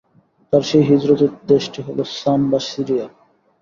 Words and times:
তার 0.53 0.63
সেই 0.69 0.83
হিজরতের 0.89 1.31
দেশটি 1.47 1.79
হল 1.87 1.99
শাম 2.17 2.41
বা 2.51 2.59
সিরিয়া। 2.69 3.05